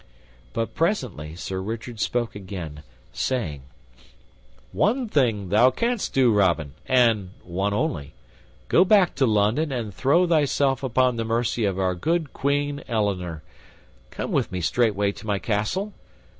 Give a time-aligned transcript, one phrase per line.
[0.53, 2.81] But presently Sir Richard spoke again,
[3.13, 3.61] saying,
[4.71, 8.13] "One thing thou canst do, Robin, and one only.
[8.67, 13.43] Go back to London and throw thyself upon the mercy of our good Queen Eleanor.
[14.09, 15.93] Come with me straightway to my castle.